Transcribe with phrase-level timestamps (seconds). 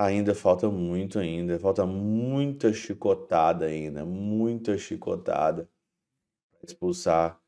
[0.00, 5.68] ainda falta muito ainda, falta muita chicotada ainda, muita chicotada
[6.50, 7.38] para expulsar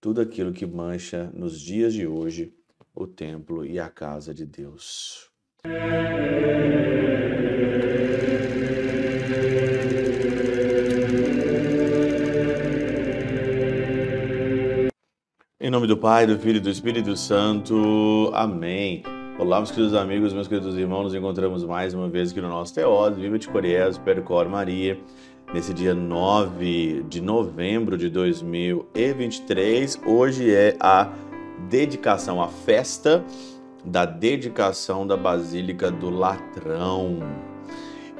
[0.00, 2.52] tudo aquilo que mancha nos dias de hoje
[2.92, 5.30] o templo e a casa de Deus.
[15.60, 18.32] Em nome do Pai, do Filho e do Espírito Santo.
[18.34, 19.04] Amém.
[19.40, 22.74] Olá, meus queridos amigos, meus queridos irmãos, nos encontramos mais uma vez aqui no nosso
[22.74, 25.00] Teós, Viva de Coriés, Percor Maria,
[25.54, 29.98] nesse dia 9 de novembro de 2023.
[30.04, 31.10] Hoje é a
[31.70, 33.24] dedicação, a festa
[33.82, 37.20] da dedicação da Basílica do Latrão.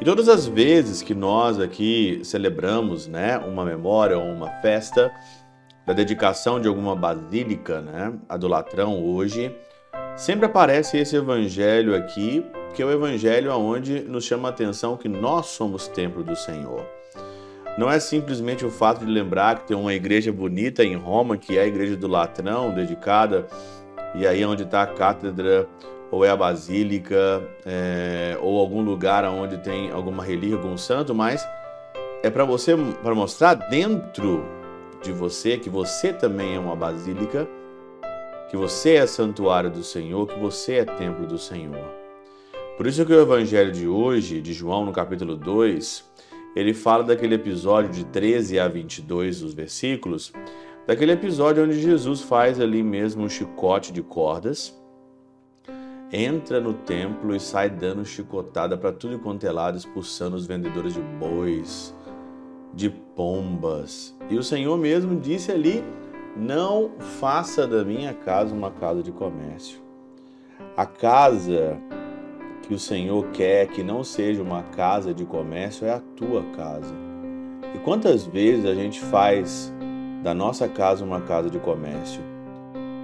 [0.00, 5.12] E todas as vezes que nós aqui celebramos né, uma memória ou uma festa
[5.84, 9.54] da dedicação de alguma basílica, né, a do Latrão hoje,
[10.20, 15.08] Sempre aparece esse evangelho aqui, que é o evangelho onde nos chama a atenção que
[15.08, 16.84] nós somos templo do Senhor.
[17.78, 21.56] Não é simplesmente o fato de lembrar que tem uma igreja bonita em Roma, que
[21.56, 23.46] é a igreja do Latrão, dedicada,
[24.14, 25.66] e aí onde está a cátedra,
[26.10, 31.48] ou é a basílica, é, ou algum lugar onde tem alguma relíquia, algum santo, mas
[32.22, 34.44] é para você, para mostrar dentro
[35.02, 37.48] de você que você também é uma basílica
[38.50, 41.88] que você é santuário do Senhor, que você é templo do Senhor.
[42.76, 46.04] Por isso que o evangelho de hoje, de João, no capítulo 2,
[46.56, 50.32] ele fala daquele episódio de 13 a 22 dos versículos,
[50.84, 54.76] daquele episódio onde Jesus faz ali mesmo um chicote de cordas,
[56.12, 60.94] entra no templo e sai dando chicotada para tudo quanto é lado, expulsando os vendedores
[60.94, 61.94] de bois,
[62.74, 64.12] de pombas.
[64.28, 65.84] E o Senhor mesmo disse ali
[66.36, 69.80] não faça da minha casa uma casa de comércio.
[70.76, 71.76] A casa
[72.62, 76.94] que o Senhor quer que não seja uma casa de comércio é a tua casa.
[77.74, 79.72] E quantas vezes a gente faz
[80.22, 82.22] da nossa casa uma casa de comércio?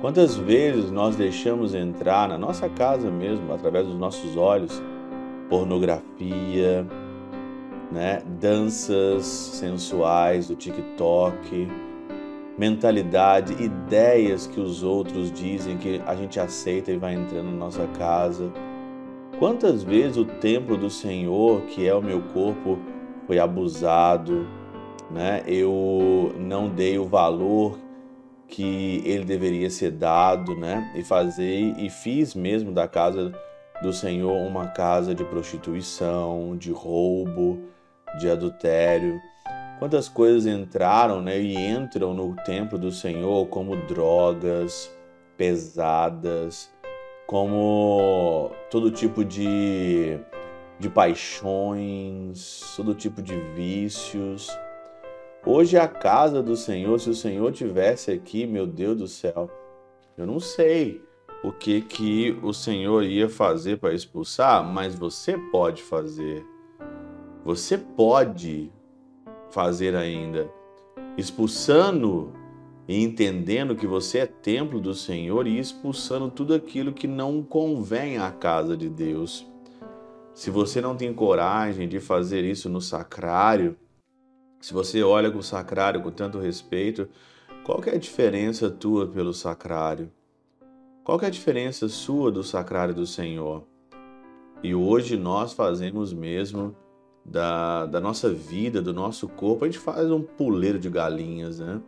[0.00, 4.82] Quantas vezes nós deixamos entrar na nossa casa mesmo, através dos nossos olhos,
[5.48, 6.86] pornografia,
[7.90, 11.68] né, danças sensuais do TikTok,
[12.58, 17.86] mentalidade, ideias que os outros dizem que a gente aceita e vai entrando na nossa
[17.98, 18.50] casa.
[19.38, 22.78] Quantas vezes o templo do Senhor, que é o meu corpo,
[23.26, 24.46] foi abusado,
[25.10, 25.42] né?
[25.46, 27.78] Eu não dei o valor
[28.48, 30.92] que ele deveria ser dado, né?
[30.96, 33.32] E fazer e fiz mesmo da casa
[33.82, 37.58] do Senhor uma casa de prostituição, de roubo,
[38.18, 39.20] de adultério.
[39.78, 44.90] Quantas coisas entraram né, e entram no templo do Senhor como drogas
[45.36, 46.72] pesadas,
[47.26, 50.18] como todo tipo de,
[50.78, 54.48] de paixões, todo tipo de vícios.
[55.44, 59.50] Hoje a casa do Senhor, se o Senhor tivesse aqui, meu Deus do céu,
[60.16, 61.02] eu não sei
[61.44, 66.42] o que que o Senhor ia fazer para expulsar, mas você pode fazer.
[67.44, 68.72] Você pode
[69.56, 70.50] fazer ainda,
[71.16, 72.30] expulsando
[72.86, 78.18] e entendendo que você é templo do Senhor e expulsando tudo aquilo que não convém
[78.18, 79.46] à casa de Deus.
[80.34, 83.78] Se você não tem coragem de fazer isso no sacrário,
[84.60, 87.08] se você olha com o sacrário com tanto respeito,
[87.64, 90.12] qual é a diferença tua pelo sacrário?
[91.02, 93.66] Qual é a diferença sua do sacrário do Senhor?
[94.62, 96.76] E hoje nós fazemos mesmo
[97.28, 101.80] da, da nossa vida, do nosso corpo, a gente faz um puleiro de galinhas, né?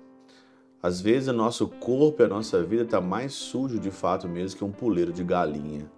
[0.82, 4.58] Às vezes o nosso corpo e a nossa vida está mais sujo de fato mesmo
[4.58, 5.90] que um puleiro de galinha.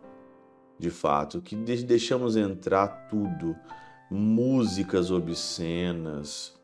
[0.78, 3.54] De fato, que deixamos entrar tudo,
[4.10, 6.54] músicas obscenas,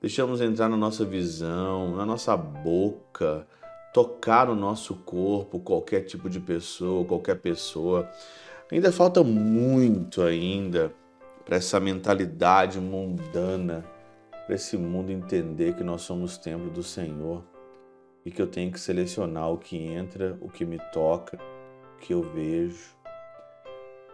[0.00, 3.46] deixamos entrar na nossa visão, na nossa boca,
[3.94, 8.06] tocar no nosso corpo qualquer tipo de pessoa, qualquer pessoa.
[8.70, 10.94] Ainda falta muito ainda
[11.44, 13.84] para essa mentalidade mundana,
[14.46, 17.42] para esse mundo entender que nós somos templo do Senhor
[18.24, 21.38] e que eu tenho que selecionar o que entra, o que me toca,
[21.94, 22.96] o que eu vejo.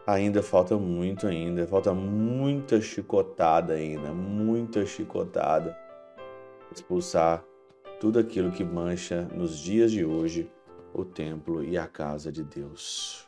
[0.07, 5.77] Ainda falta muito ainda, falta muita chicotada ainda, muita chicotada.
[6.73, 7.45] Expulsar
[8.01, 10.51] tudo aquilo que mancha nos dias de hoje
[10.95, 13.28] o templo e a casa de Deus.